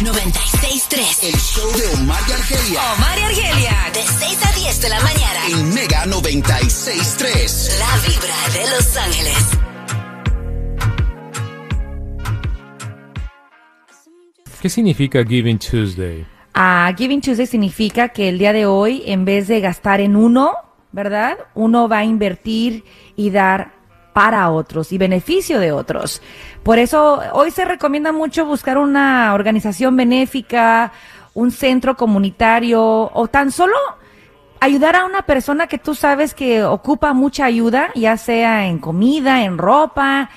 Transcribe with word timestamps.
Mega 0.00 0.12
96.3. 0.12 1.24
El 1.24 1.34
show 1.34 1.70
de 1.76 1.86
Omar 2.00 2.20
y 2.28 2.32
Argelia 2.32 2.80
Omar 2.94 3.18
y 3.18 3.22
Argelia. 3.22 3.90
De 3.92 4.00
6 4.02 4.46
a 4.46 4.52
10 4.52 4.80
de 4.80 4.88
la 4.88 5.00
mañana. 5.00 5.46
en 5.48 5.74
Mega 5.74 6.04
96.3. 6.06 7.78
La 7.78 7.96
vibra 8.06 8.34
de 8.52 8.70
Los 8.76 8.96
Ángeles. 8.96 9.58
¿Qué 14.60 14.68
significa 14.68 15.24
Giving 15.24 15.58
Tuesday? 15.58 16.24
Ah, 16.54 16.92
Giving 16.96 17.20
Tuesday 17.20 17.46
significa 17.46 18.08
que 18.10 18.28
el 18.28 18.38
día 18.38 18.52
de 18.52 18.66
hoy, 18.66 19.02
en 19.06 19.24
vez 19.24 19.48
de 19.48 19.60
gastar 19.60 20.00
en 20.00 20.16
uno, 20.16 20.52
¿verdad? 20.92 21.36
Uno 21.54 21.88
va 21.88 21.98
a 21.98 22.04
invertir 22.04 22.84
y 23.16 23.30
dar 23.30 23.72
para 24.12 24.50
otros 24.50 24.92
y 24.92 24.98
beneficio 24.98 25.58
de 25.58 25.72
otros. 25.72 26.22
Por 26.62 26.78
eso 26.78 27.20
hoy 27.32 27.50
se 27.50 27.64
recomienda 27.64 28.12
mucho 28.12 28.44
buscar 28.44 28.78
una 28.78 29.34
organización 29.34 29.96
benéfica, 29.96 30.92
un 31.34 31.50
centro 31.50 31.96
comunitario 31.96 33.10
o 33.12 33.28
tan 33.28 33.50
solo 33.50 33.76
ayudar 34.60 34.94
a 34.94 35.04
una 35.04 35.22
persona 35.22 35.66
que 35.66 35.78
tú 35.78 35.94
sabes 35.94 36.34
que 36.34 36.62
ocupa 36.62 37.12
mucha 37.14 37.46
ayuda, 37.46 37.90
ya 37.96 38.16
sea 38.16 38.66
en 38.66 38.78
comida, 38.78 39.42
en 39.42 39.58
ropa, 39.58 40.30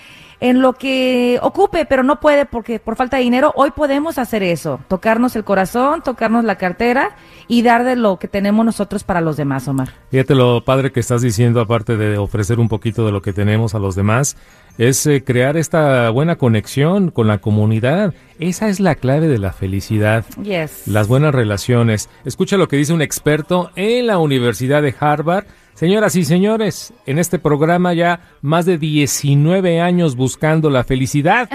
en 0.50 0.62
lo 0.62 0.74
que 0.74 1.40
ocupe, 1.42 1.86
pero 1.86 2.04
no 2.04 2.20
puede 2.20 2.46
porque 2.46 2.80
por 2.80 2.96
falta 2.96 3.18
de 3.18 3.24
dinero, 3.24 3.52
hoy 3.56 3.72
podemos 3.72 4.20
hacer 4.20 4.44
eso, 4.44 4.80
tocarnos 4.88 5.36
el 5.36 5.44
corazón, 5.44 6.04
tocarnos 6.04 6.44
la 6.44 6.58
cartera 6.58 7.16
y 7.48 7.64
dar 7.64 7.84
de 7.84 7.96
lo 7.96 8.20
que 8.20 8.28
tenemos 8.28 8.64
nosotros 8.64 9.04
para 9.04 9.22
los 9.22 9.38
demás, 9.38 9.68
Omar. 9.68 9.90
Fíjate 10.12 10.36
lo 10.36 10.64
padre 10.64 10.92
que 10.92 11.00
estás 11.00 11.24
diciendo, 11.24 11.62
aparte 11.62 11.98
de 11.98 12.20
ofrecer 12.20 12.60
un 12.60 12.70
poquito 12.70 13.08
de 13.08 13.12
lo 13.12 13.24
que 13.24 13.34
tenemos 13.34 13.74
a 13.74 13.80
los 13.80 13.96
demás, 13.96 14.38
es 14.78 15.06
eh, 15.08 15.24
crear 15.24 15.58
esta 15.58 16.10
buena 16.10 16.38
conexión 16.38 17.12
con 17.12 17.28
la 17.28 17.38
comunidad. 17.40 18.14
Esa 18.40 18.68
es 18.70 18.80
la 18.80 18.96
clave 18.96 19.28
de 19.28 19.38
la 19.40 19.54
felicidad. 19.54 20.26
Yes. 20.44 20.88
Las 20.88 21.08
buenas 21.08 21.34
relaciones. 21.34 22.10
Escucha 22.26 22.58
lo 22.58 22.68
que 22.68 22.78
dice 22.78 22.94
un 22.94 23.02
experto 23.02 23.72
en 23.76 24.08
la 24.08 24.18
Universidad 24.18 24.82
de 24.82 24.94
Harvard. 25.00 25.46
Señoras 25.74 26.16
y 26.16 26.24
señores, 26.24 26.94
en 27.06 27.20
este 27.20 27.38
programa 27.38 27.94
ya 27.94 28.22
más 28.42 28.66
de 28.66 28.78
19 28.78 29.82
años 29.82 30.16
buscando 30.16 30.70
la 30.70 30.86
felicidad 30.86 31.50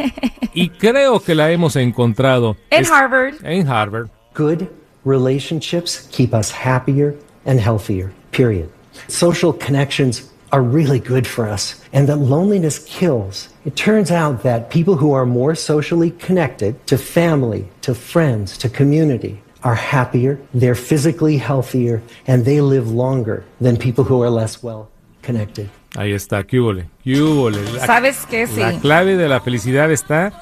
y 0.54 0.70
creo 0.70 1.20
que 1.20 1.34
la 1.36 1.50
hemos 1.52 1.76
encontrado. 1.76 2.56
En 2.70 2.82
Es- 2.82 2.90
Harvard. 2.90 3.34
En 3.44 3.68
Harvard. 3.68 4.08
Good 4.36 4.62
relationships 5.04 6.08
keep 6.12 6.34
us 6.34 6.52
happier 6.52 7.16
and 7.46 7.58
healthier, 7.60 8.10
period. 8.32 8.68
Social 9.08 9.54
connections 9.56 10.30
are 10.52 10.62
really 10.62 10.98
good 10.98 11.26
for 11.26 11.48
us, 11.48 11.80
and 11.92 12.08
that 12.08 12.16
loneliness 12.16 12.78
kills. 12.80 13.48
It 13.64 13.76
turns 13.76 14.10
out 14.10 14.42
that 14.42 14.68
people 14.70 14.96
who 14.96 15.12
are 15.12 15.24
more 15.26 15.54
socially 15.54 16.10
connected 16.12 16.74
to 16.86 16.96
family, 16.98 17.68
to 17.82 17.94
friends, 17.94 18.58
to 18.58 18.68
community, 18.68 19.42
are 19.62 19.74
happier, 19.76 20.38
they're 20.54 20.74
physically 20.74 21.36
healthier, 21.36 22.00
and 22.26 22.44
they 22.44 22.60
live 22.60 22.90
longer 22.90 23.44
than 23.60 23.76
people 23.76 24.04
who 24.04 24.22
are 24.22 24.30
less 24.30 24.62
well 24.62 24.88
connected. 25.22 25.68
Ahí 25.96 26.12
está, 26.12 26.44
¿qué 26.44 26.58
húbole? 26.60 26.86
¿Qué 27.04 27.20
húbole? 27.20 27.58
La- 27.74 27.84
¿Sabes 27.86 28.24
qué? 28.30 28.46
Sí. 28.46 28.60
La 28.60 28.78
clave 28.80 29.16
de 29.16 29.28
la 29.28 29.40
felicidad 29.40 29.90
está 29.90 30.32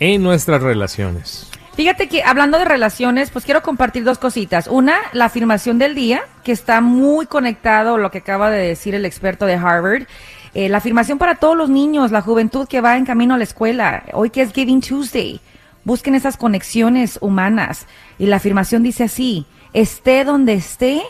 en 0.00 0.22
nuestras 0.22 0.62
relaciones. 0.62 1.50
Fíjate 1.78 2.08
que 2.08 2.24
hablando 2.24 2.58
de 2.58 2.64
relaciones, 2.64 3.30
pues 3.30 3.44
quiero 3.44 3.62
compartir 3.62 4.02
dos 4.02 4.18
cositas. 4.18 4.66
Una, 4.66 4.96
la 5.12 5.26
afirmación 5.26 5.78
del 5.78 5.94
día, 5.94 6.22
que 6.42 6.50
está 6.50 6.80
muy 6.80 7.26
conectado 7.26 7.94
a 7.94 7.98
lo 7.98 8.10
que 8.10 8.18
acaba 8.18 8.50
de 8.50 8.66
decir 8.66 8.96
el 8.96 9.06
experto 9.06 9.46
de 9.46 9.54
Harvard. 9.54 10.08
Eh, 10.54 10.68
la 10.68 10.78
afirmación 10.78 11.18
para 11.18 11.36
todos 11.36 11.56
los 11.56 11.70
niños, 11.70 12.10
la 12.10 12.20
juventud 12.20 12.66
que 12.66 12.80
va 12.80 12.96
en 12.96 13.06
camino 13.06 13.34
a 13.34 13.38
la 13.38 13.44
escuela, 13.44 14.02
hoy 14.12 14.30
que 14.30 14.42
es 14.42 14.52
Giving 14.52 14.80
Tuesday. 14.80 15.40
Busquen 15.84 16.16
esas 16.16 16.36
conexiones 16.36 17.16
humanas. 17.20 17.86
Y 18.18 18.26
la 18.26 18.38
afirmación 18.38 18.82
dice 18.82 19.04
así, 19.04 19.46
esté 19.72 20.24
donde 20.24 20.54
esté, 20.54 21.00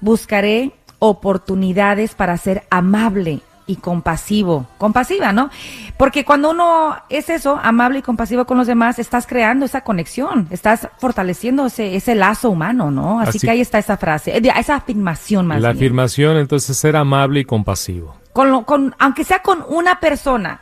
buscaré 0.00 0.70
oportunidades 1.00 2.14
para 2.14 2.36
ser 2.36 2.62
amable 2.70 3.40
y 3.66 3.76
compasivo. 3.76 4.66
Compasiva, 4.78 5.32
¿no? 5.32 5.48
Porque 5.96 6.24
cuando 6.24 6.50
uno 6.50 6.96
es 7.08 7.30
eso, 7.30 7.58
amable 7.62 8.00
y 8.00 8.02
compasivo 8.02 8.44
con 8.44 8.58
los 8.58 8.66
demás, 8.66 8.98
estás 8.98 9.26
creando 9.26 9.64
esa 9.64 9.80
conexión, 9.82 10.48
estás 10.50 10.88
fortaleciendo 10.98 11.66
ese, 11.66 11.96
ese 11.96 12.14
lazo 12.14 12.50
humano, 12.50 12.90
¿no? 12.90 13.20
Así, 13.20 13.30
Así- 13.38 13.46
que 13.46 13.50
ahí 13.50 13.60
está 13.60 13.78
esa 13.78 13.96
frase, 13.96 14.36
eh, 14.36 14.42
esa 14.58 14.76
afirmación 14.76 15.46
más 15.46 15.60
la 15.62 15.72
bien. 15.72 15.78
afirmación, 15.84 16.36
entonces, 16.36 16.76
ser 16.76 16.96
amable 16.96 17.40
y 17.40 17.44
compasivo. 17.44 18.16
Con 18.32 18.50
lo- 18.50 18.64
con, 18.66 18.94
aunque 18.98 19.24
sea 19.24 19.40
con 19.40 19.64
una 19.68 20.00
persona, 20.00 20.60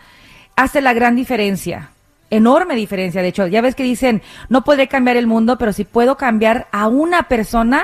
hace 0.57 0.81
la 0.81 0.93
gran 0.93 1.17
diferencia. 1.17 1.89
Enorme 2.31 2.77
diferencia, 2.77 3.21
de 3.21 3.29
hecho. 3.29 3.47
Ya 3.47 3.61
ves 3.61 3.75
que 3.75 3.83
dicen, 3.83 4.23
no 4.49 4.63
podré 4.65 4.89
cambiar 4.89 5.17
el 5.17 5.27
mundo, 5.27 5.59
pero 5.59 5.73
si 5.73 5.85
puedo 5.85 6.17
cambiar 6.17 6.67
a 6.73 6.87
una 6.87 7.25
persona, 7.25 7.83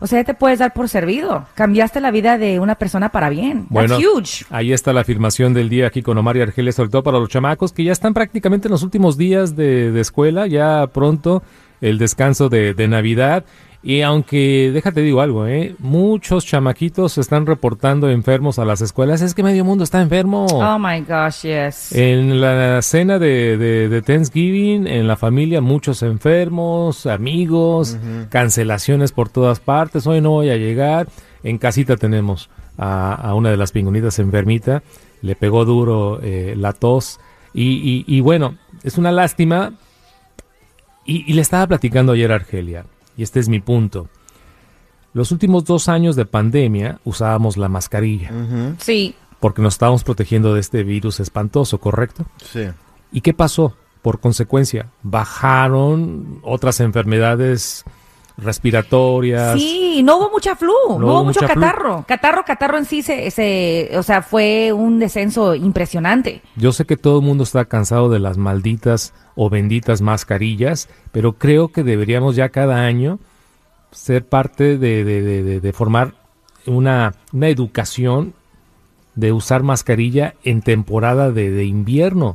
o 0.00 0.06
sea, 0.06 0.20
ya 0.20 0.24
te 0.24 0.34
puedes 0.34 0.58
dar 0.58 0.72
por 0.72 0.88
servido. 0.88 1.46
Cambiaste 1.54 2.00
la 2.00 2.10
vida 2.10 2.38
de 2.38 2.60
una 2.60 2.74
persona 2.74 3.08
para 3.10 3.28
bien. 3.28 3.66
Bueno, 3.68 3.96
That's 3.98 4.06
huge. 4.06 4.46
ahí 4.50 4.72
está 4.72 4.92
la 4.92 5.00
afirmación 5.02 5.54
del 5.54 5.68
día 5.68 5.86
aquí 5.86 6.02
con 6.02 6.18
Omar 6.18 6.36
y 6.36 6.40
Argelia, 6.42 6.72
sobre 6.72 6.90
todo 6.90 7.02
para 7.02 7.18
los 7.18 7.28
chamacos 7.28 7.72
que 7.72 7.84
ya 7.84 7.92
están 7.92 8.14
prácticamente 8.14 8.68
en 8.68 8.72
los 8.72 8.82
últimos 8.82 9.16
días 9.16 9.56
de, 9.56 9.92
de 9.92 10.00
escuela, 10.00 10.46
ya 10.46 10.86
pronto 10.88 11.42
el 11.80 11.98
descanso 11.98 12.48
de, 12.48 12.74
de 12.74 12.88
Navidad. 12.88 13.44
Y 13.88 14.02
aunque, 14.02 14.72
déjate 14.74 15.00
digo 15.00 15.20
algo, 15.20 15.46
¿eh? 15.46 15.76
muchos 15.78 16.44
chamaquitos 16.44 17.12
se 17.12 17.20
están 17.20 17.46
reportando 17.46 18.10
enfermos 18.10 18.58
a 18.58 18.64
las 18.64 18.80
escuelas. 18.80 19.22
Es 19.22 19.32
que 19.32 19.44
medio 19.44 19.64
mundo 19.64 19.84
está 19.84 20.02
enfermo. 20.02 20.44
Oh 20.50 20.76
my 20.76 21.02
gosh, 21.02 21.42
yes. 21.42 21.92
En 21.94 22.40
la 22.40 22.82
cena 22.82 23.20
de, 23.20 23.56
de- 23.56 23.88
de 23.88 24.02
Thanksgiving, 24.02 24.88
en 24.88 25.06
la 25.06 25.14
familia, 25.16 25.60
muchos 25.60 26.02
enfermos, 26.02 27.06
amigos, 27.06 27.96
cancelaciones 28.28 29.12
por 29.12 29.28
todas 29.28 29.60
partes. 29.60 30.04
Hoy 30.08 30.20
no 30.20 30.30
voy 30.30 30.50
a 30.50 30.56
llegar. 30.56 31.06
En 31.44 31.56
casita 31.58 31.96
tenemos 31.96 32.50
a, 32.76 33.14
a 33.14 33.34
una 33.36 33.50
de 33.50 33.56
las 33.56 33.70
pingüinitas 33.70 34.18
enfermita. 34.18 34.82
Le 35.22 35.36
pegó 35.36 35.64
duro 35.64 36.18
eh, 36.24 36.54
la 36.58 36.72
tos. 36.72 37.20
Y, 37.54 38.04
y- 38.04 38.04
y 38.08 38.20
bueno, 38.20 38.56
es 38.82 38.98
una 38.98 39.12
lástima. 39.12 39.74
Y, 41.04 41.24
y 41.30 41.34
le 41.34 41.42
estaba 41.42 41.68
platicando 41.68 42.14
ayer 42.14 42.32
a 42.32 42.34
Argelia. 42.34 42.84
Y 43.16 43.22
este 43.22 43.40
es 43.40 43.48
mi 43.48 43.60
punto. 43.60 44.08
Los 45.12 45.32
últimos 45.32 45.64
dos 45.64 45.88
años 45.88 46.16
de 46.16 46.26
pandemia 46.26 47.00
usábamos 47.04 47.56
la 47.56 47.68
mascarilla 47.68 48.30
Sí. 48.78 49.14
porque 49.40 49.62
nos 49.62 49.74
estábamos 49.74 50.04
protegiendo 50.04 50.52
de 50.54 50.60
este 50.60 50.82
virus 50.82 51.20
espantoso, 51.20 51.78
¿correcto? 51.78 52.26
Sí. 52.44 52.64
¿Y 53.12 53.20
qué 53.22 53.32
pasó? 53.32 53.74
Por 54.02 54.20
consecuencia, 54.20 54.90
bajaron 55.02 56.40
otras 56.42 56.80
enfermedades 56.80 57.84
respiratorias. 58.36 59.58
Sí, 59.58 60.02
no 60.04 60.18
hubo 60.18 60.30
mucha 60.30 60.56
flu, 60.56 60.72
no, 60.90 60.98
No 60.98 61.06
hubo 61.06 61.24
mucho 61.24 61.40
flu. 61.40 61.48
catarro. 61.48 62.04
Catarro, 62.06 62.44
catarro 62.44 62.78
en 62.78 62.84
sí, 62.84 63.02
se, 63.02 63.30
se- 63.30 63.90
o 63.96 64.02
sea, 64.02 64.22
fue 64.22 64.72
un 64.72 64.98
descenso 64.98 65.54
impresionante. 65.54 66.42
Yo 66.56 66.72
sé 66.72 66.84
que 66.84 66.96
todo 66.96 67.18
el 67.20 67.24
mundo 67.24 67.44
está 67.44 67.64
cansado 67.64 68.08
de 68.08 68.18
las 68.18 68.36
malditas 68.38 69.14
o 69.34 69.48
benditas 69.50 70.02
mascarillas, 70.02 70.88
pero 71.12 71.32
creo 71.34 71.68
que 71.68 71.82
deberíamos 71.82 72.36
ya 72.36 72.50
cada 72.50 72.84
año 72.84 73.18
ser 73.90 74.26
parte 74.26 74.76
de, 74.78 75.04
de- 75.04 75.22
de- 75.22 75.60
de- 75.60 75.72
formar 75.72 76.14
una, 76.66 77.14
una 77.32 77.48
educación 77.48 78.34
de 79.14 79.32
usar 79.32 79.62
mascarilla 79.62 80.34
en 80.44 80.60
temporada 80.60 81.30
de, 81.30 81.50
de 81.50 81.64
invierno 81.64 82.34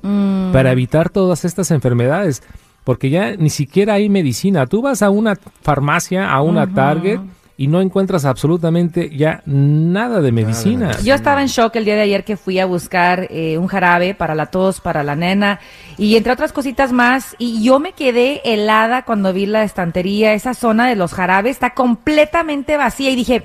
para 0.51 0.71
evitar 0.71 1.09
todas 1.11 1.45
estas 1.45 1.69
enfermedades. 1.69 2.41
Porque 2.83 3.09
ya 3.09 3.35
ni 3.35 3.49
siquiera 3.49 3.95
hay 3.95 4.09
medicina. 4.09 4.65
Tú 4.65 4.81
vas 4.81 5.01
a 5.01 5.09
una 5.09 5.37
farmacia, 5.61 6.31
a 6.31 6.41
una 6.41 6.73
Target 6.73 7.19
y 7.57 7.67
no 7.67 7.79
encuentras 7.79 8.25
absolutamente 8.25 9.15
ya 9.15 9.43
nada 9.45 10.19
de 10.19 10.31
medicina. 10.31 10.97
Yo 11.03 11.13
estaba 11.13 11.43
en 11.43 11.47
shock 11.47 11.75
el 11.75 11.85
día 11.85 11.95
de 11.95 12.01
ayer 12.01 12.23
que 12.23 12.37
fui 12.37 12.57
a 12.57 12.65
buscar 12.65 13.27
eh, 13.29 13.59
un 13.59 13.67
jarabe 13.67 14.15
para 14.15 14.33
la 14.33 14.47
tos, 14.47 14.81
para 14.81 15.03
la 15.03 15.15
nena 15.15 15.59
y 15.95 16.15
entre 16.15 16.33
otras 16.33 16.53
cositas 16.53 16.91
más. 16.91 17.35
Y 17.37 17.63
yo 17.63 17.79
me 17.79 17.91
quedé 17.91 18.41
helada 18.45 19.03
cuando 19.03 19.31
vi 19.31 19.45
la 19.45 19.63
estantería. 19.63 20.33
Esa 20.33 20.55
zona 20.55 20.87
de 20.87 20.95
los 20.95 21.13
jarabes 21.13 21.51
está 21.51 21.75
completamente 21.75 22.77
vacía 22.77 23.11
y 23.11 23.15
dije, 23.15 23.43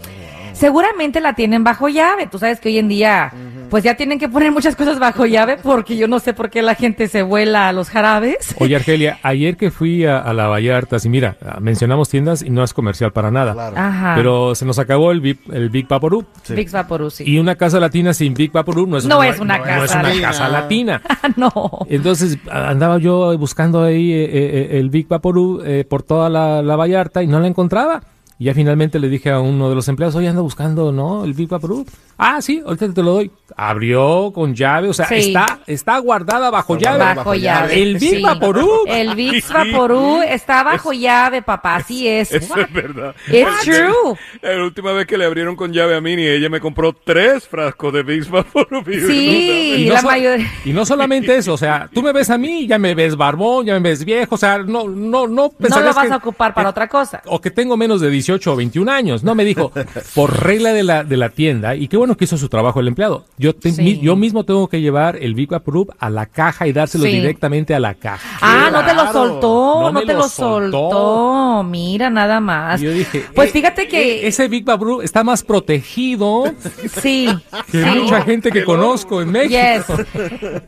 Seguramente 0.56 1.20
la 1.20 1.34
tienen 1.34 1.64
bajo 1.64 1.90
llave. 1.90 2.28
Tú 2.28 2.38
sabes 2.38 2.60
que 2.60 2.70
hoy 2.70 2.78
en 2.78 2.88
día, 2.88 3.30
pues 3.70 3.84
ya 3.84 3.94
tienen 3.96 4.18
que 4.18 4.28
poner 4.28 4.52
muchas 4.52 4.76
cosas 4.76 4.98
bajo 4.98 5.26
llave 5.26 5.56
porque 5.62 5.96
yo 5.96 6.08
no 6.08 6.18
sé 6.18 6.32
por 6.34 6.50
qué 6.50 6.62
la 6.62 6.74
gente 6.74 7.08
se 7.08 7.22
vuela 7.22 7.68
a 7.68 7.72
los 7.72 7.88
jarabes. 7.90 8.54
Oye, 8.58 8.76
Argelia, 8.76 9.18
ayer 9.22 9.56
que 9.56 9.70
fui 9.70 10.04
a, 10.04 10.18
a 10.18 10.32
la 10.32 10.46
Vallarta, 10.48 10.98
sí, 10.98 11.08
mira, 11.08 11.36
mencionamos 11.60 12.08
tiendas 12.08 12.42
y 12.42 12.50
no 12.50 12.62
es 12.62 12.72
comercial 12.72 13.12
para 13.12 13.30
nada. 13.30 13.72
Ajá. 13.76 14.14
Pero 14.16 14.54
se 14.54 14.64
nos 14.64 14.78
acabó 14.78 15.10
el 15.12 15.20
Big, 15.20 15.38
el 15.52 15.70
Big 15.70 15.88
Vaporub. 15.88 16.26
Big 16.48 16.70
Vaporub, 16.70 17.10
sí. 17.10 17.24
Y 17.26 17.38
una 17.38 17.56
casa 17.56 17.80
latina 17.80 18.12
sin 18.14 18.34
Big 18.34 18.52
Vaporub 18.52 18.88
no 18.88 18.96
es, 18.98 19.04
No 19.06 19.22
es 19.22 19.38
una 19.40 19.58
no 19.58 19.64
casa 19.64 19.84
es 19.84 19.90
una 19.94 20.02
latina. 20.02 20.26
casa 20.28 20.48
latina. 20.48 21.02
no. 21.36 21.52
Entonces 21.88 22.38
andaba 22.50 22.98
yo 22.98 23.36
buscando 23.38 23.82
ahí 23.82 24.12
eh, 24.12 24.24
eh, 24.32 24.78
el 24.78 24.90
Big 24.90 25.08
Vaporub 25.08 25.62
eh, 25.64 25.84
por 25.84 26.02
toda 26.02 26.28
la, 26.28 26.62
la 26.62 26.76
Vallarta 26.76 27.22
y 27.22 27.26
no 27.26 27.40
la 27.40 27.48
encontraba. 27.48 28.02
Y 28.38 28.44
ya 28.44 28.54
finalmente 28.54 28.98
le 28.98 29.08
dije 29.08 29.30
a 29.30 29.40
uno 29.40 29.70
de 29.70 29.74
los 29.74 29.88
empleados, 29.88 30.14
oye, 30.14 30.28
ando 30.28 30.42
buscando, 30.42 30.92
¿no? 30.92 31.24
El 31.24 31.32
Big 31.32 31.48
Vaporub. 31.48 31.88
Ah, 32.18 32.40
sí, 32.42 32.62
ahorita 32.64 32.92
te 32.92 33.02
lo 33.02 33.12
doy. 33.12 33.30
Abrió 33.56 34.30
con 34.34 34.54
llave, 34.54 34.88
o 34.90 34.92
sea, 34.92 35.06
Sí. 35.06 35.14
está, 35.28 35.60
está 35.66 35.98
guardada 35.98 36.50
bajo 36.50 36.76
llave. 36.76 36.98
Bajo 37.14 37.34
llave. 37.34 37.82
El 37.82 37.96
Big 37.98 38.16
sí. 38.16 38.22
Vaporub. 38.22 38.86
El 38.88 39.14
Big 39.14 39.42
Vaporub 39.50 40.22
está 40.22 40.62
bajo 40.62 40.92
llave, 40.92 41.40
papá. 41.40 41.76
Así 41.76 42.06
es. 42.08 42.30
Eso 42.32 42.56
es 42.60 42.70
verdad. 42.72 43.14
It's 43.28 43.62
true. 43.64 44.18
La 44.42 44.62
última 44.64 44.92
vez 44.92 45.06
que 45.06 45.16
le 45.16 45.24
abrieron 45.24 45.56
con 45.56 45.72
llave 45.72 45.96
a 45.96 46.00
Mini, 46.02 46.26
ella 46.26 46.50
me 46.50 46.60
compró 46.60 46.92
tres 46.92 47.48
frascos 47.48 47.92
de 47.94 48.02
Big 48.02 48.28
Vaporub. 48.28 48.86
y 48.88 49.00
Sí, 49.00 49.74
Y 49.84 49.88
no 49.88 49.94
la 49.94 50.00
so- 50.02 50.06
mayoría. 50.08 50.46
Y 50.64 50.72
no 50.74 50.84
solamente 50.84 51.34
eso, 51.36 51.54
o 51.54 51.58
sea, 51.58 51.88
tú 51.92 52.02
me 52.02 52.12
ves 52.12 52.28
a 52.28 52.36
mí, 52.36 52.66
ya 52.66 52.78
me 52.78 52.94
ves 52.94 53.16
barbón, 53.16 53.64
ya 53.66 53.72
me 53.74 53.80
ves 53.80 54.04
viejo, 54.04 54.34
o 54.34 54.38
sea, 54.38 54.58
no, 54.58 54.88
no, 54.88 55.26
no 55.26 55.26
No 55.26 55.50
lo 55.80 55.94
vas 55.94 56.06
que- 56.06 56.12
a 56.12 56.16
ocupar 56.16 56.52
para 56.52 56.68
otra 56.68 56.86
cosa. 56.88 57.22
o 57.26 57.40
que 57.40 57.50
tengo 57.50 57.76
menos 57.78 58.00
de 58.02 58.10
18 58.10 58.25
o 58.52 58.56
21 58.56 58.90
años. 58.90 59.24
No, 59.24 59.34
me 59.34 59.44
dijo, 59.44 59.72
por 60.14 60.42
regla 60.44 60.72
de 60.72 60.82
la, 60.82 61.04
de 61.04 61.16
la 61.16 61.28
tienda, 61.30 61.74
y 61.74 61.88
qué 61.88 61.96
bueno 61.96 62.16
que 62.16 62.24
hizo 62.24 62.36
su 62.36 62.48
trabajo 62.48 62.80
el 62.80 62.88
empleado. 62.88 63.24
Yo, 63.38 63.54
te- 63.54 63.72
Sí. 63.72 63.82
mi- 63.82 64.00
yo 64.00 64.16
mismo 64.16 64.44
tengo 64.44 64.68
que 64.68 64.80
llevar 64.80 65.16
el 65.16 65.34
Big 65.34 65.48
Proof 65.64 65.88
a 65.98 66.10
la 66.10 66.26
caja 66.26 66.66
y 66.66 66.72
dárselo 66.72 67.04
Sí. 67.04 67.10
directamente 67.12 67.74
a 67.74 67.80
la 67.80 67.94
caja. 67.94 68.38
Ah, 68.40 68.68
no 68.72 68.84
te 68.84 68.94
lo 68.94 69.12
soltó, 69.12 69.92
No 69.92 70.00
te 70.00 70.06
lo 70.12 70.18
lo 70.20 70.28
soltó. 70.28 70.70
soltó. 70.90 71.62
Mira, 71.64 72.10
nada 72.10 72.40
más. 72.40 72.80
Y 72.80 72.84
yo 72.84 72.90
dije, 72.92 73.24
pues 73.34 73.50
eh, 73.50 73.52
fíjate 73.52 73.82
eh, 73.82 73.88
que 73.88 74.26
ese 74.26 74.48
Big 74.48 74.64
Proof 74.64 75.02
está 75.04 75.22
más 75.24 75.42
protegido 75.42 76.44
sí, 77.02 77.28
que 77.70 77.82
sí. 77.82 77.98
mucha 78.00 78.22
gente 78.22 78.50
que 78.50 78.64
conozco 78.64 79.20
en 79.22 79.30
México. 79.30 79.50
Yes. 79.56 79.84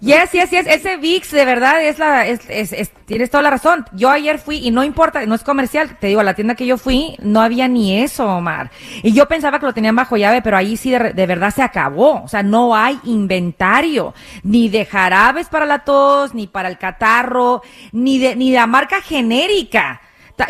Yes, 0.00 0.32
yes, 0.32 0.50
yes. 0.50 0.66
Ese 0.66 0.96
VIX 0.96 1.30
de 1.32 1.44
verdad 1.44 1.84
es 1.84 1.98
la, 1.98 2.26
es, 2.26 2.40
es- 2.48 2.72
es- 2.72 2.90
tienes 3.06 3.30
toda 3.30 3.42
la 3.42 3.50
razón. 3.50 3.84
Yo 3.92 4.10
ayer 4.10 4.38
fui 4.38 4.58
y 4.58 4.70
no 4.70 4.84
importa, 4.84 5.24
no 5.26 5.34
es 5.34 5.42
comercial. 5.42 5.96
Te 6.00 6.08
digo, 6.08 6.20
a 6.20 6.24
la 6.24 6.34
tienda 6.34 6.54
que 6.54 6.66
yo 6.66 6.76
fui 6.78 7.16
no 7.22 7.40
había 7.48 7.68
ni 7.68 8.00
eso, 8.00 8.26
Omar. 8.26 8.70
Y 9.02 9.12
yo 9.12 9.26
pensaba 9.26 9.58
que 9.58 9.66
lo 9.66 9.74
tenían 9.74 9.96
bajo 9.96 10.16
llave, 10.16 10.42
pero 10.42 10.56
ahí 10.56 10.76
sí 10.76 10.90
de, 10.90 11.12
de 11.12 11.26
verdad 11.26 11.52
se 11.54 11.62
acabó. 11.62 12.22
O 12.22 12.28
sea, 12.28 12.42
no 12.42 12.74
hay 12.74 12.98
inventario 13.04 14.14
ni 14.42 14.68
de 14.68 14.84
jarabes 14.84 15.48
para 15.48 15.66
la 15.66 15.80
tos, 15.80 16.34
ni 16.34 16.46
para 16.46 16.68
el 16.68 16.78
catarro, 16.78 17.62
ni 17.92 18.18
de, 18.18 18.36
ni 18.36 18.50
de 18.50 18.56
la 18.58 18.66
marca 18.66 19.00
genérica, 19.00 20.00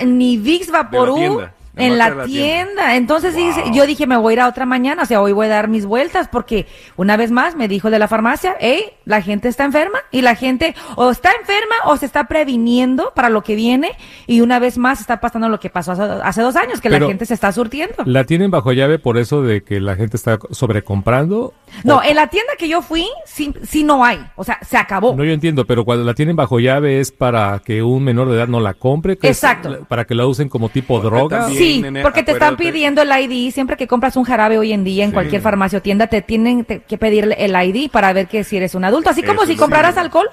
ni 0.05 0.37
VIX 0.37 0.71
Vaporub. 0.71 1.58
En 1.79 1.99
la, 1.99 2.07
tienda. 2.07 2.25
tienda. 2.27 2.97
Entonces 2.97 3.35
sí, 3.35 3.49
Wow. 3.65 3.73
yo 3.75 3.87
dije, 3.87 4.07
me 4.07 4.17
voy 4.17 4.33
a 4.33 4.35
ir 4.35 4.41
a 4.41 4.49
otra 4.49 4.67
mañana, 4.67 5.03
o 5.03 5.07
sea, 5.07 5.21
hoy 5.21 5.33
voy 5.33 5.47
a 5.47 5.51
dar 5.51 5.69
mis 5.69 5.87
vueltas, 5.87 6.29
porque 6.29 6.67
una 6.97 7.17
vez 7.17 7.31
más 7.31 7.57
me 7.57 7.69
dijo 7.69 7.91
de 7.91 7.99
la 7.99 8.09
farmacia, 8.09 8.57
hey, 8.61 8.85
la 9.05 9.23
gente 9.23 9.49
está 9.49 9.65
enferma, 9.65 9.99
y 10.11 10.23
la 10.23 10.35
gente 10.35 10.75
o 10.97 11.11
está 11.11 11.31
enferma 11.41 11.75
o 11.87 11.97
se 11.97 12.07
está 12.07 12.25
previniendo 12.29 13.13
para 13.15 13.29
lo 13.29 13.43
que 13.43 13.55
viene, 13.55 13.93
y 14.27 14.41
una 14.41 14.59
vez 14.59 14.79
más 14.79 15.01
está 15.01 15.21
pasando 15.21 15.49
lo 15.49 15.61
que 15.61 15.71
pasó 15.71 15.93
hace, 15.93 16.03
hace 16.03 16.43
dos 16.43 16.57
años, 16.57 16.81
que 16.81 16.89
Pero- 16.91 17.07
la 17.07 17.09
gente 17.11 17.27
se 17.27 17.35
está 17.35 17.53
surtiendo. 17.53 17.95
¿La 18.05 18.25
tienen 18.25 18.51
bajo 18.51 18.73
llave 18.73 18.99
por 18.99 19.19
eso 19.19 19.43
de 19.43 19.63
que 19.63 19.81
la 19.81 19.97
gente 19.97 20.17
está 20.17 20.39
sobrecomprando? 20.51 21.53
No, 21.85 21.97
O- 21.99 22.03
en 22.03 22.17
la 22.17 22.29
tienda 22.29 22.53
que 22.59 22.69
yo 22.69 22.83
fui, 22.83 23.07
sí, 23.27 23.53
sí 23.63 23.85
no 23.85 24.05
hay, 24.05 24.19
o 24.37 24.45
sea, 24.45 24.59
se 24.67 24.77
acabó. 24.77 25.15
No, 25.15 25.25
yo 25.25 25.33
entiendo, 25.33 25.67
pero 25.67 25.85
cuando 25.85 26.05
la 26.05 26.15
tienen 26.15 26.37
bajo 26.37 26.59
llave 26.61 27.01
es 27.01 27.13
para 27.13 27.61
que 27.65 27.83
un 27.83 28.03
menor 28.05 28.29
de 28.29 28.37
edad 28.37 28.49
no 28.49 28.61
la 28.61 28.75
compre. 28.75 29.17
que 29.19 29.29
Exacto. 29.29 29.85
para 29.89 30.05
que 30.05 30.15
la 30.15 30.27
usen 30.27 30.49
como 30.49 30.69
tipo 30.69 31.01
droga. 31.01 31.41
también- 31.41 31.63
Sí, 31.69 31.83
nene, 31.83 32.03
porque 32.03 32.23
te 32.23 32.33
están 32.33 32.57
pidiendo 32.57 33.03
el 33.03 33.11
ID. 33.11 33.53
Siempre 33.53 33.77
que 33.77 33.87
compras 33.87 34.17
un 34.17 34.25
jarabe 34.25 34.59
hoy 34.59 34.73
en 34.73 34.85
día 34.85 35.05
en 35.05 35.13
cualquier 35.13 35.41
farmacia 35.43 35.79
o 35.79 35.83
tienda, 35.83 36.07
te 36.07 36.23
tienen 36.23 36.65
que 36.65 36.99
pedir 36.99 37.35
el 37.37 37.55
ID 37.55 37.91
para 37.91 38.13
ver 38.13 38.27
que 38.27 38.45
si 38.45 38.57
eres 38.57 38.75
un 38.75 38.85
adulto. 38.85 39.11
Así 39.11 39.23
como 39.23 39.43
Eso 39.43 39.47
si 39.47 39.53
sí. 39.53 39.59
compraras 39.59 39.97
alcohol. 39.97 40.29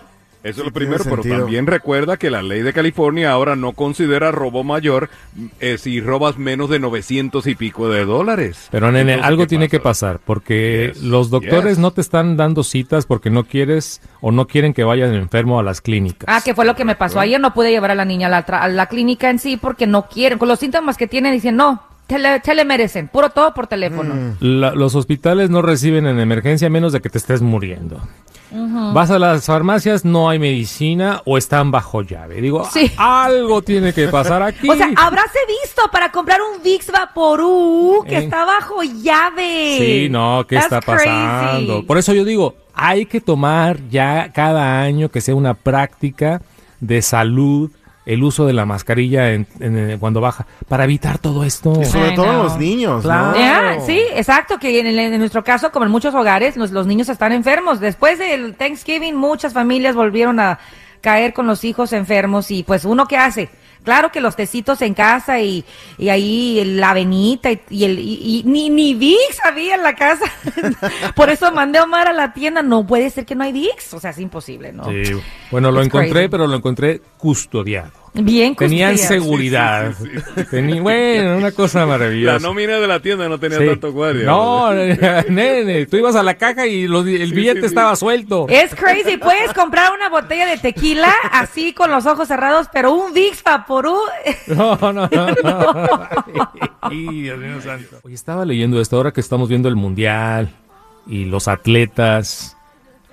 Eso 0.45 0.61
es 0.61 0.65
lo 0.67 0.71
primero, 0.71 1.03
pero 1.03 1.23
también 1.23 1.65
recuerda 1.65 2.17
que 2.17 2.29
la 2.29 2.43
ley 2.43 2.61
de 2.61 2.71
California 2.71 3.31
ahora 3.31 3.55
no 3.55 3.71
considera 3.73 4.31
robo 4.31 4.63
mayor 4.63 5.09
eh, 5.59 5.77
si 5.79 5.99
robas 6.01 6.37
menos 6.37 6.69
de 6.69 6.77
900 6.79 7.47
y 7.47 7.55
pico 7.55 7.89
de 7.89 8.05
dólares. 8.05 8.67
Pero 8.69 8.91
nene, 8.91 9.13
Entonces, 9.13 9.25
algo 9.27 9.41
¿qué 9.43 9.47
tiene 9.47 9.69
que 9.69 9.79
pasa? 9.79 10.07
pasar, 10.13 10.19
porque 10.23 10.91
Yes, 10.93 11.03
los 11.03 11.29
doctores 11.31 11.71
yes. 11.71 11.79
no 11.79 11.91
te 11.91 12.01
están 12.01 12.37
dando 12.37 12.63
citas 12.63 13.05
porque 13.07 13.29
no 13.31 13.45
quieres 13.45 14.01
o 14.21 14.31
no 14.31 14.45
quieren 14.45 14.73
que 14.75 14.83
vayan 14.83 15.15
enfermo 15.15 15.59
a 15.59 15.63
las 15.63 15.81
clínicas. 15.81 16.25
Ah, 16.27 16.41
que 16.45 16.53
fue 16.53 16.63
lo 16.65 16.75
que 16.75 16.85
me 16.85 16.95
pasó. 16.95 17.19
Ayer 17.19 17.39
no 17.41 17.53
pude 17.53 17.71
llevar 17.71 17.89
a 17.91 17.95
la 17.95 18.05
niña 18.05 18.27
a 18.27 18.29
la, 18.29 18.37
a 18.39 18.67
la 18.67 18.85
clínica 18.85 19.29
en 19.31 19.39
sí 19.39 19.57
porque 19.57 19.87
no 19.87 20.07
quieren. 20.07 20.37
Con 20.37 20.47
los 20.47 20.59
síntomas 20.59 20.95
que 20.97 21.07
tienen, 21.07 21.33
dicen 21.33 21.55
no, 21.55 21.81
tele, 22.05 22.39
telemedicine, 22.41 23.07
puro 23.11 23.29
todo 23.31 23.51
por 23.55 23.65
teléfono. 23.67 24.35
La- 24.39 24.75
los 24.75 24.93
hospitales 24.93 25.49
no 25.49 25.63
reciben 25.63 26.05
en 26.05 26.19
emergencia 26.19 26.67
a 26.67 26.69
menos 26.69 26.93
de 26.93 27.01
que 27.01 27.09
te 27.09 27.17
estés 27.17 27.41
muriendo. 27.41 27.99
Vas 28.51 29.11
a 29.11 29.19
las 29.19 29.45
farmacias, 29.45 30.05
no 30.05 30.29
hay 30.29 30.39
medicina 30.39 31.21
o 31.25 31.37
están 31.37 31.71
bajo 31.71 32.01
llave. 32.03 32.41
Digo, 32.41 32.63
Sí. 32.71 32.91
"Ah, 32.97 33.25
algo 33.25 33.61
tiene 33.61 33.91
que 33.93 34.07
pasar 34.07 34.41
aquí. 34.43 34.69
O 34.69 34.75
sea, 34.75 34.89
habráse 34.95 35.39
visto 35.63 35.81
para 35.91 36.11
comprar 36.11 36.39
un 36.41 36.61
Vicks 36.63 36.91
Vaporú 36.91 38.03
que 38.07 38.15
Eh. 38.17 38.23
está 38.23 38.45
bajo 38.45 38.81
llave. 38.83 39.77
Sí, 39.79 40.07
no, 40.09 40.45
¿qué 40.47 40.55
That's 40.55 40.65
está 40.71 40.81
crazy. 40.81 41.05
pasando? 41.09 41.85
Por 41.85 41.97
eso 41.97 42.13
yo 42.13 42.23
digo, 42.23 42.55
hay 42.73 43.05
que 43.05 43.21
tomar 43.21 43.79
ya 43.89 44.31
cada 44.33 44.81
año 44.81 45.09
que 45.09 45.21
sea 45.21 45.35
una 45.35 45.53
práctica 45.53 46.41
de 46.79 47.01
salud 47.01 47.71
el 48.05 48.23
uso 48.23 48.45
de 48.45 48.53
la 48.53 48.65
mascarilla 48.65 49.33
en- 49.33 49.47
en- 49.59 49.97
cuando 49.99 50.21
baja 50.21 50.45
para 50.67 50.83
evitar 50.83 51.17
todo 51.17 51.43
esto. 51.43 51.73
Y 51.81 51.85
sobre 51.85 52.11
todo 52.11 52.25
know. 52.25 52.43
los 52.43 52.57
niños, 52.57 53.03
Claro. 53.03 53.31
¿no? 53.31 53.37
Ya, 53.37 53.79
sí, 53.85 53.99
exacto, 54.13 54.57
que 54.59 54.79
en, 54.79 54.87
el- 54.87 54.99
en 54.99 55.17
nuestro 55.19 55.43
caso, 55.43 55.71
como 55.71 55.85
en 55.85 55.91
muchos 55.91 56.13
hogares, 56.13 56.55
los, 56.57 56.71
los 56.71 56.85
niños 56.87 57.09
están 57.09 57.31
enfermos. 57.31 57.79
Después 57.79 58.19
del 58.19 58.55
Thanksgiving, 58.55 59.15
muchas 59.15 59.53
familias 59.53 59.95
volvieron 59.95 60.39
a 60.39 60.59
caer 61.01 61.33
con 61.33 61.47
los 61.47 61.63
hijos 61.63 61.93
enfermos 61.93 62.51
y 62.51 62.63
pues 62.63 62.85
uno 62.85 63.05
qué 63.07 63.17
hace? 63.17 63.49
Claro 63.85 64.11
que 64.11 64.19
los 64.19 64.35
tecitos 64.35 64.81
en 64.81 64.93
casa 64.93 65.39
y, 65.39 65.63
y 65.97 66.09
ahí 66.09 66.61
la 66.65 66.89
avenita 66.89 67.51
y, 67.51 67.61
y 67.69 67.83
el 67.85 67.99
y, 67.99 68.43
ni, 68.45 68.69
ni 68.69 68.93
VIX 68.95 69.45
había 69.45 69.75
en 69.75 69.83
la 69.83 69.95
casa. 69.95 70.25
Por 71.15 71.29
eso 71.29 71.51
mandé 71.53 71.79
a 71.79 71.83
Omar 71.83 72.07
a 72.07 72.13
la 72.13 72.33
tienda. 72.33 72.61
No 72.61 72.85
puede 72.85 73.09
ser 73.09 73.25
que 73.25 73.35
no 73.35 73.43
hay 73.45 73.53
VIX. 73.53 73.93
O 73.93 73.99
sea, 74.01 74.09
es 74.09 74.19
imposible, 74.19 74.73
¿no? 74.73 74.85
Sí. 74.85 75.13
Bueno, 75.51 75.71
lo 75.71 75.79
It's 75.79 75.87
encontré, 75.87 76.11
crazy. 76.11 76.27
pero 76.29 76.47
lo 76.47 76.55
encontré 76.57 77.01
custodiado. 77.17 77.91
Bien 78.17 78.55
Tenían 78.55 78.97
seguridad. 78.97 79.93
Sí, 79.97 80.05
sí, 80.05 80.19
sí, 80.35 80.41
Tení- 80.51 80.81
bueno, 80.81 81.37
una 81.37 81.51
cosa 81.51 81.81
La 81.81 81.85
maravillosa. 81.85 82.39
nómina 82.39 82.77
de 82.79 82.87
la 82.87 82.99
tienda 83.01 83.27
no 83.27 83.37
tenía 83.39 83.57
Sí. 83.59 83.65
tanto 83.65 83.91
guardia. 83.91 84.25
No, 84.25 84.71
nene, 85.29 85.85
tú 85.85 85.97
ibas 85.97 86.15
a 86.15 86.23
la 86.23 86.35
caja 86.35 86.65
y 86.65 86.87
los- 86.87 87.05
el 87.05 87.29
Sí, 87.29 87.35
billete 87.35 87.55
sí, 87.55 87.61
sí. 87.61 87.65
estaba 87.67 87.95
suelto. 87.95 88.45
Es 88.49 88.73
crazy. 88.73 89.17
Puedes 89.17 89.53
comprar 89.53 89.91
una 89.93 90.09
botella 90.09 90.45
de 90.45 90.57
tequila 90.57 91.13
así 91.31 91.73
con 91.73 91.91
los 91.91 92.05
ojos 92.05 92.27
cerrados, 92.27 92.67
pero 92.71 92.93
un 92.93 93.13
Vicks 93.13 93.43
Vaporú. 93.43 93.97
No, 94.47 94.77
no, 94.77 94.91
no. 94.93 95.07
no. 95.43 96.09
Ay, 96.81 97.21
Dios 97.23 97.37
mío 97.39 97.59
santo. 97.61 97.97
Oye, 98.03 98.15
estaba 98.15 98.45
leyendo 98.45 98.79
esto 98.79 98.95
ahora 98.95 99.11
que 99.11 99.21
estamos 99.21 99.49
viendo 99.49 99.67
el 99.67 99.75
mundial 99.75 100.49
y 101.07 101.25
los 101.25 101.47
atletas. 101.47 102.54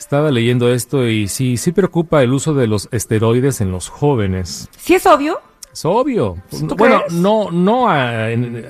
Estaba 0.03 0.33
leyendo 0.33 0.69
esto 0.73 1.07
y 1.07 1.29
sí, 1.29 1.57
sí 1.57 1.71
preocupa 1.71 2.23
el 2.25 2.33
uso 2.33 2.55
de 2.55 2.67
los 2.67 2.89
esteroides 2.91 3.61
en 3.61 3.71
los 3.71 3.89
jóvenes. 3.89 4.69
Sí 4.77 4.95
es 4.95 5.07
obvio. 5.07 5.41
Es 5.73 5.85
obvio. 5.85 6.37
¿Tú 6.51 6.75
bueno, 6.75 7.03
crees? 7.07 7.13
no, 7.21 7.51
no 7.53 7.89
ah, 7.89 8.29
en, 8.33 8.67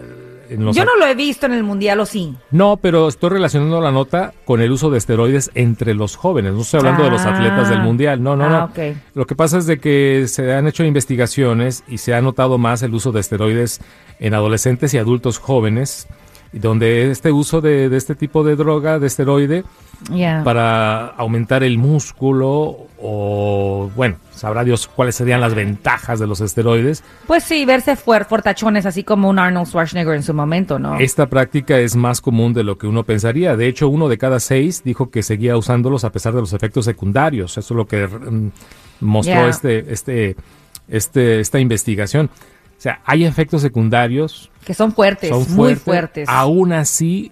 en 0.51 0.65
los 0.65 0.77
Yo 0.77 0.85
no 0.85 0.95
lo 0.99 1.07
he 1.07 1.15
visto 1.15 1.47
en 1.47 1.55
el 1.55 1.65
mundial, 1.65 1.99
¿o 2.01 2.07
sí? 2.07 2.35
No, 2.51 2.77
pero 2.77 3.09
estoy 3.09 3.31
relacionando 3.31 3.81
la 3.81 3.91
nota 3.91 4.35
con 4.45 4.61
el 4.61 4.71
uso 4.71 4.91
de 4.91 4.99
esteroides 4.99 5.51
entre 5.55 5.95
los 5.95 6.17
jóvenes. 6.17 6.53
No 6.53 6.61
estoy 6.61 6.79
hablando 6.81 7.05
de 7.05 7.11
los 7.11 7.23
Ah. 7.23 7.35
atletas 7.35 7.71
del 7.71 7.81
mundial. 7.81 8.23
No, 8.23 8.37
no, 8.37 8.45
Ah, 8.45 8.49
no. 8.51 8.65
ok. 8.67 8.97
Lo 9.15 9.27
que 9.27 9.35
pasa 9.35 9.57
es 9.57 9.67
de 9.67 9.81
que 9.81 10.27
se 10.29 10.53
han 10.53 10.67
hecho 10.69 10.85
investigaciones 10.85 11.83
y 11.89 11.97
se 11.99 12.15
ha 12.15 12.21
notado 12.21 12.59
más 12.59 12.83
el 12.83 12.93
uso 12.95 13.11
de 13.11 13.21
esteroides 13.21 13.81
en 14.21 14.35
adolescentes 14.35 14.93
y 14.95 14.99
adultos 14.99 15.39
jóvenes, 15.39 16.07
donde 16.53 17.11
este 17.11 17.33
uso 17.33 17.61
de, 17.61 17.89
de 17.89 17.97
este 17.97 18.15
tipo 18.15 18.45
de 18.45 18.57
droga, 18.57 18.99
de 18.99 19.07
esteroide, 19.07 19.65
para 20.45 21.07
aumentar 21.07 21.63
el 21.63 21.79
músculo 21.79 22.89
o, 23.05 23.91
bueno, 23.97 24.17
sabrá 24.31 24.65
Dios 24.65 24.87
cuáles 24.87 25.17
serían 25.17 25.41
las 25.41 25.55
ventajas 25.55 26.21
de 26.21 26.27
los 26.27 26.41
esteroides. 26.41 27.03
Pues 27.27 27.45
sí, 27.45 27.65
verse 27.65 27.97
fuer 27.97 28.25
fortachones, 28.25 28.87
así 28.87 29.05
como 29.05 29.29
un 29.29 29.39
Arnold 29.39 29.67
Schwarzenegger 29.67 30.15
en 30.15 30.23
su 30.23 30.35
momento, 30.35 30.79
¿no? 30.79 30.99
Esta 30.99 31.27
práctica 31.27 31.79
es 31.79 31.97
más 31.97 32.21
común 32.21 32.53
de 32.53 32.65
lo 32.65 32.79
que 32.79 32.87
uno 32.87 33.03
pensaría. 33.05 33.57
De 33.57 33.67
hecho, 33.67 33.89
uno 33.89 34.09
de 34.09 34.19
cada 34.19 34.41
seis 34.41 34.83
dijo 34.85 35.11
que 35.11 35.23
seguía 35.23 35.57
usándolos 35.57 36.05
a 36.05 36.13
pesar 36.13 36.35
de 36.35 36.41
los 36.41 36.53
efectos 36.53 36.85
secundarios. 36.85 37.59
Eso 37.59 37.75
es 37.75 37.77
lo 37.77 37.87
que 37.87 38.07
mm, 38.07 38.51
mostró 39.01 39.49
este, 39.49 39.93
este, 39.93 40.37
este, 40.89 41.41
esta 41.41 41.59
investigación. 41.59 42.31
Sea, 42.83 43.01
hay 43.05 43.25
efectos 43.25 43.63
secundarios. 43.63 44.51
Que 44.65 44.75
son 44.75 44.93
fuertes, 44.93 45.31
son 45.31 45.55
muy 45.55 45.77
fuertes. 45.77 46.29
Aún 46.29 46.73
así, 46.73 47.31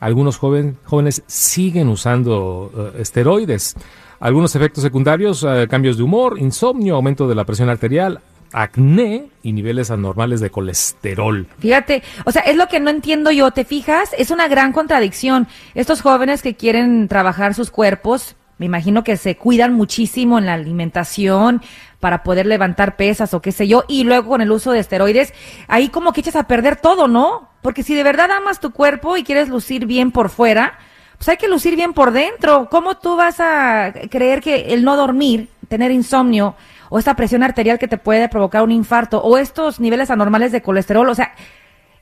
algunos 0.00 0.38
joven, 0.38 0.78
jóvenes 0.84 1.22
siguen 1.26 1.88
usando 1.88 2.72
eh, 2.96 3.02
esteroides. 3.02 3.76
Algunos 4.20 4.56
efectos 4.56 4.82
secundarios, 4.82 5.44
eh, 5.46 5.66
cambios 5.68 5.98
de 5.98 6.02
humor, 6.02 6.38
insomnio, 6.38 6.96
aumento 6.96 7.28
de 7.28 7.34
la 7.34 7.44
presión 7.44 7.68
arterial, 7.68 8.20
acné 8.52 9.26
y 9.42 9.52
niveles 9.52 9.90
anormales 9.90 10.40
de 10.40 10.48
colesterol. 10.48 11.46
Fíjate, 11.58 12.02
o 12.24 12.32
sea, 12.32 12.40
es 12.42 12.56
lo 12.56 12.68
que 12.68 12.80
no 12.80 12.88
entiendo 12.88 13.30
yo, 13.30 13.50
¿te 13.50 13.66
fijas? 13.66 14.10
Es 14.16 14.30
una 14.30 14.48
gran 14.48 14.72
contradicción. 14.72 15.46
Estos 15.74 16.00
jóvenes 16.00 16.40
que 16.40 16.54
quieren 16.54 17.06
trabajar 17.08 17.52
sus 17.52 17.70
cuerpos, 17.70 18.34
me 18.56 18.64
imagino 18.64 19.04
que 19.04 19.18
se 19.18 19.36
cuidan 19.36 19.74
muchísimo 19.74 20.38
en 20.38 20.46
la 20.46 20.54
alimentación 20.54 21.60
para 22.06 22.22
poder 22.22 22.46
levantar 22.46 22.94
pesas 22.94 23.34
o 23.34 23.42
qué 23.42 23.50
sé 23.50 23.66
yo, 23.66 23.82
y 23.88 24.04
luego 24.04 24.28
con 24.28 24.40
el 24.40 24.52
uso 24.52 24.70
de 24.70 24.78
esteroides, 24.78 25.34
ahí 25.66 25.88
como 25.88 26.12
que 26.12 26.20
echas 26.20 26.36
a 26.36 26.44
perder 26.44 26.76
todo, 26.76 27.08
¿no? 27.08 27.48
Porque 27.62 27.82
si 27.82 27.96
de 27.96 28.04
verdad 28.04 28.30
amas 28.30 28.60
tu 28.60 28.70
cuerpo 28.70 29.16
y 29.16 29.24
quieres 29.24 29.48
lucir 29.48 29.86
bien 29.86 30.12
por 30.12 30.28
fuera, 30.30 30.78
pues 31.18 31.28
hay 31.30 31.36
que 31.36 31.48
lucir 31.48 31.74
bien 31.74 31.94
por 31.94 32.12
dentro. 32.12 32.68
¿Cómo 32.70 32.96
tú 32.98 33.16
vas 33.16 33.40
a 33.40 33.92
creer 34.08 34.40
que 34.40 34.72
el 34.72 34.84
no 34.84 34.94
dormir, 34.94 35.48
tener 35.66 35.90
insomnio, 35.90 36.54
o 36.90 37.00
esta 37.00 37.16
presión 37.16 37.42
arterial 37.42 37.80
que 37.80 37.88
te 37.88 37.98
puede 37.98 38.28
provocar 38.28 38.62
un 38.62 38.70
infarto, 38.70 39.20
o 39.20 39.36
estos 39.36 39.80
niveles 39.80 40.08
anormales 40.08 40.52
de 40.52 40.62
colesterol, 40.62 41.08
o 41.08 41.14
sea, 41.16 41.34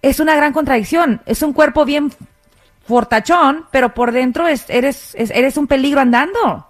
es 0.02 0.20
una 0.20 0.37
gran 0.37 0.52
contradicción. 0.52 1.23
Es 1.25 1.40
un 1.40 1.54
cuerpo 1.54 1.87
bien 1.87 2.12
fortachón, 2.87 3.64
pero 3.70 3.94
por 3.94 4.12
dentro 4.12 4.46
es, 4.49 4.68
eres, 4.68 5.14
es- 5.14 5.30
eres 5.30 5.56
un 5.56 5.66
peligro 5.66 6.02
andando. 6.02 6.66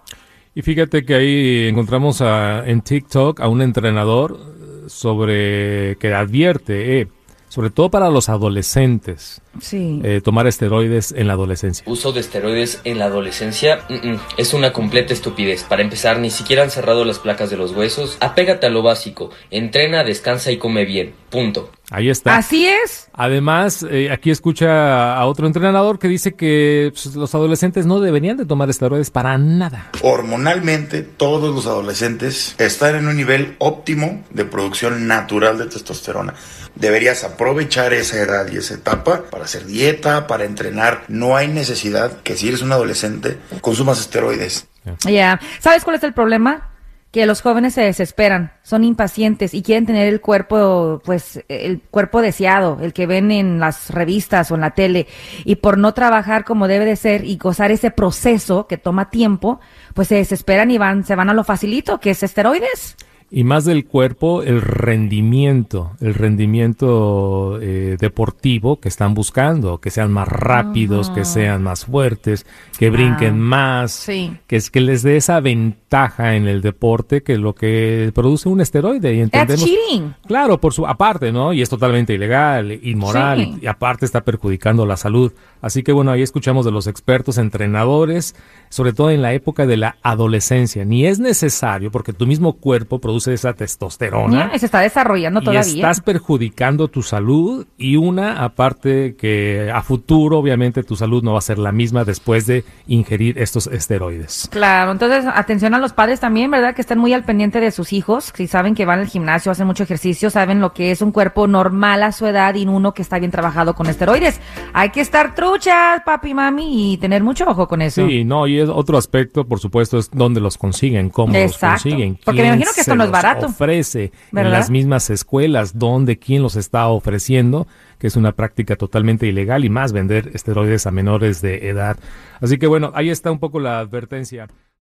Y 0.55 0.61
fíjate 0.61 1.03
que 1.05 1.15
ahí 1.15 1.67
encontramos 1.67 2.21
a- 2.21 2.63
en 2.65 2.81
TikTok 2.81 3.41
a 3.41 3.47
un 3.49 3.61
entrenador 3.61 4.39
eh, 4.39 4.89
sobre 4.89 5.97
que 5.99 6.13
advierte, 6.13 7.01
eh, 7.01 7.07
sobre 7.49 7.69
todo 7.69 7.89
para 7.91 8.09
los 8.09 8.27
adolescentes, 8.29 9.41
Sí. 9.59 10.01
eh, 10.03 10.21
tomar 10.23 10.47
esteroides 10.47 11.11
en 11.13 11.27
la 11.27 11.33
adolescencia. 11.33 11.83
Uso 11.87 12.11
de 12.11 12.19
esteroides 12.21 12.81
en 12.83 12.99
la 12.99 13.05
adolescencia 13.05 13.81
mm, 13.89 13.93
mm, 14.11 14.19
es 14.37 14.53
una 14.53 14.71
completa 14.73 15.13
estupidez. 15.13 15.63
Para 15.63 15.81
empezar, 15.81 16.19
ni 16.19 16.29
siquiera 16.29 16.63
han 16.63 16.71
cerrado 16.71 17.03
las 17.05 17.19
placas 17.19 17.49
de 17.49 17.57
los 17.57 17.71
huesos. 17.71 18.17
Apégate 18.21 18.65
a 18.67 18.69
lo 18.69 18.81
básico. 18.81 19.29
Entrena, 19.51 20.03
descansa 20.03 20.51
y 20.51 20.57
come 20.57 20.85
bien. 20.85 21.13
Punto. 21.35 21.69
Ahí 21.91 22.09
está. 22.09 22.37
Así 22.37 22.65
es. 22.65 23.09
Además, 23.11 23.85
eh, 23.89 24.09
aquí 24.09 24.31
escucha 24.31 25.13
a 25.17 25.25
otro 25.25 25.47
entrenador 25.47 25.99
que 25.99 26.07
dice 26.07 26.33
que 26.33 26.93
pues, 26.93 27.13
los 27.13 27.35
adolescentes 27.35 27.85
no 27.85 27.99
deberían 27.99 28.37
de 28.37 28.45
tomar 28.45 28.69
esteroides 28.69 29.11
para 29.11 29.37
nada. 29.37 29.89
Hormonalmente, 30.01 31.01
todos 31.01 31.53
los 31.53 31.67
adolescentes 31.67 32.55
están 32.57 32.95
en 32.95 33.09
un 33.09 33.17
nivel 33.17 33.57
óptimo 33.59 34.23
de 34.29 34.45
producción 34.45 35.07
natural 35.07 35.57
de 35.57 35.65
testosterona. 35.65 36.35
Deberías 36.75 37.25
aprovechar 37.25 37.93
esa 37.93 38.17
edad 38.17 38.47
y 38.49 38.55
esa 38.55 38.75
etapa 38.75 39.23
para 39.29 39.43
hacer 39.43 39.65
dieta, 39.65 40.27
para 40.27 40.45
entrenar. 40.45 41.03
No 41.09 41.35
hay 41.35 41.49
necesidad 41.49 42.21
que 42.21 42.37
si 42.37 42.47
eres 42.47 42.61
un 42.61 42.71
adolescente 42.71 43.39
consumas 43.59 43.99
esteroides. 43.99 44.67
Ya. 45.05 45.41
¿Sabes 45.59 45.83
cuál 45.83 45.97
es 45.97 46.03
el 46.03 46.13
problema? 46.13 46.74
Que 47.15 47.25
los 47.25 47.41
jóvenes 47.41 47.73
se 47.73 47.79
desesperan, 47.79 48.51
son 48.61 48.83
impacientes 48.83 49.53
y 49.53 49.63
quieren 49.63 49.85
tener 49.85 50.09
el 50.09 50.19
cuerpo, 50.19 51.01
pues, 51.05 51.41
el 51.47 51.81
cuerpo 51.89 52.21
deseado, 52.21 52.77
el 52.81 52.91
que 52.91 53.07
ven 53.07 53.31
en 53.31 53.57
las 53.57 53.89
revistas 53.89 54.51
o 54.51 54.55
en 54.55 54.59
la 54.59 54.71
tele. 54.71 55.07
Y 55.45 55.55
por 55.55 55.77
no 55.77 55.93
trabajar 55.93 56.43
como 56.43 56.67
debe 56.67 56.83
de 56.83 56.97
ser 56.97 57.23
y 57.23 57.37
gozar 57.37 57.71
ese 57.71 57.89
proceso 57.89 58.67
que 58.67 58.77
toma 58.77 59.11
tiempo, 59.11 59.61
pues 59.93 60.09
se 60.09 60.15
desesperan 60.15 60.71
y 60.71 60.77
van, 60.77 61.05
se 61.05 61.15
van 61.15 61.29
a 61.29 61.33
lo 61.33 61.45
facilito, 61.45 62.01
que 62.01 62.09
es 62.09 62.21
esteroides. 62.21 62.97
Y 63.31 63.43
más 63.43 63.65
del 63.65 63.85
cuerpo, 63.85 64.43
el 64.43 64.61
rendimiento, 64.61 65.91
el 65.99 66.13
rendimiento 66.13 67.59
eh, 67.61 67.97
deportivo 67.99 68.79
que 68.79 68.87
están 68.87 69.13
buscando, 69.13 69.79
que 69.79 69.89
sean 69.89 70.11
más 70.11 70.27
rápidos, 70.27 71.09
que 71.09 71.25
sean 71.25 71.63
más 71.63 71.85
fuertes, 71.85 72.45
que 72.77 72.89
brinquen 72.89 73.39
más, 73.39 73.91
sí. 73.91 74.37
que 74.47 74.55
es 74.57 74.69
que 74.69 74.79
les 74.79 75.01
dé 75.01 75.17
esa 75.17 75.39
ventaja 75.39 76.35
en 76.35 76.47
el 76.47 76.61
deporte 76.61 77.23
que 77.23 77.37
lo 77.37 77.55
que 77.55 78.11
produce 78.13 78.47
un 78.47 78.61
esteroide. 78.61 79.13
Y 79.13 79.17
That's 79.27 79.33
entendemos, 79.51 79.65
cheating. 79.65 80.13
Claro, 80.27 80.61
por 80.61 80.73
su 80.73 80.85
aparte, 80.85 81.31
¿no? 81.31 81.51
Y 81.51 81.61
es 81.61 81.69
totalmente 81.69 82.13
ilegal, 82.13 82.71
inmoral, 82.83 83.39
Sí. 83.39 83.59
y 83.63 83.67
aparte 83.67 84.05
está 84.05 84.21
perjudicando 84.21 84.85
la 84.85 84.97
salud. 84.97 85.33
Así 85.61 85.81
que 85.81 85.91
bueno, 85.91 86.11
ahí 86.11 86.21
escuchamos 86.21 86.63
de 86.63 86.71
los 86.71 86.85
expertos, 86.85 87.37
entrenadores, 87.39 88.35
sobre 88.69 88.93
todo 88.93 89.09
en 89.09 89.21
la 89.23 89.33
época 89.33 89.65
de 89.65 89.77
la 89.77 89.97
adolescencia. 90.03 90.85
Ni 90.85 91.05
es 91.07 91.19
necesario, 91.19 91.91
porque 91.91 92.13
tu 92.13 92.27
mismo 92.27 92.53
cuerpo 92.53 92.99
produce 92.99 93.14
esa 93.27 93.53
testosterona. 93.53 94.51
Ya, 94.51 94.59
se 94.59 94.65
está 94.65 94.79
desarrollando 94.79 95.41
Y 95.41 95.45
todavía. 95.45 95.61
estás 95.73 96.01
perjudicando 96.01 96.87
tu 96.87 97.01
salud 97.01 97.65
y 97.77 97.95
una 97.95 98.43
aparte 98.43 99.15
que 99.15 99.71
a 99.73 99.81
futuro 99.81 100.37
obviamente 100.39 100.83
tu 100.83 100.95
salud 100.95 101.23
no 101.23 101.33
va 101.33 101.39
a 101.39 101.41
ser 101.41 101.57
la 101.57 101.71
misma 101.71 102.03
después 102.03 102.45
de 102.47 102.63
ingerir 102.87 103.37
estos 103.39 103.67
esteroides. 103.67 104.49
Claro, 104.51 104.91
entonces 104.91 105.25
atención 105.33 105.73
a 105.73 105.79
los 105.79 105.93
padres 105.93 106.19
también, 106.19 106.51
¿verdad? 106.51 106.75
Que 106.75 106.81
estén 106.81 106.97
muy 106.99 107.13
al 107.13 107.23
pendiente 107.23 107.59
de 107.59 107.71
sus 107.71 107.93
hijos, 107.93 108.31
si 108.35 108.47
saben 108.47 108.75
que 108.75 108.85
van 108.85 108.99
al 108.99 109.07
gimnasio, 109.07 109.51
hacen 109.51 109.67
mucho 109.67 109.83
ejercicio, 109.83 110.29
saben 110.29 110.59
lo 110.59 110.73
que 110.73 110.91
es 110.91 111.01
un 111.01 111.11
cuerpo 111.11 111.47
normal 111.47 112.03
a 112.03 112.11
su 112.11 112.25
edad 112.25 112.55
y 112.55 112.65
uno 112.65 112.93
que 112.93 113.01
está 113.01 113.19
bien 113.19 113.31
trabajado 113.31 113.75
con 113.75 113.87
esteroides. 113.87 114.39
Hay 114.73 114.89
que 114.89 115.01
estar 115.01 115.35
truchas, 115.35 116.01
papi, 116.05 116.33
mami, 116.33 116.93
y 116.93 116.97
tener 116.97 117.23
mucho 117.23 117.45
ojo 117.47 117.67
con 117.67 117.81
eso. 117.81 118.05
Sí, 118.07 118.23
no, 118.23 118.47
y 118.47 118.59
es 118.59 118.69
otro 118.69 118.97
aspecto, 118.97 119.45
por 119.45 119.59
supuesto, 119.59 119.97
es 119.97 120.09
dónde 120.11 120.41
los 120.41 120.57
consiguen, 120.57 121.09
cómo 121.09 121.35
Exacto. 121.35 121.65
los 121.67 121.83
consiguen. 121.83 122.19
Porque 122.23 122.41
me 122.41 122.47
imagino 122.47 122.71
que 122.73 122.81
esto 122.81 122.95
no 122.95 123.04
los 123.05 123.11
barato. 123.11 123.47
ofrece 123.47 124.11
¿Verdad? 124.31 124.51
en 124.51 124.59
las 124.59 124.69
mismas 124.69 125.09
escuelas, 125.09 125.77
dónde, 125.77 126.17
quién 126.17 126.41
los 126.41 126.55
está 126.55 126.87
ofreciendo, 126.87 127.67
que 127.99 128.07
es 128.07 128.15
una 128.15 128.33
práctica 128.33 128.75
totalmente 128.75 129.27
ilegal 129.27 129.65
y 129.65 129.69
más 129.69 129.93
vender 129.93 130.31
esteroides 130.33 130.87
a 130.87 130.91
menores 130.91 131.41
de 131.41 131.69
edad. 131.69 131.97
Así 132.41 132.57
que 132.57 132.67
bueno, 132.67 132.91
ahí 132.95 133.09
está 133.09 133.31
un 133.31 133.39
poco 133.39 133.59
la 133.59 133.79
advertencia. 133.79 134.47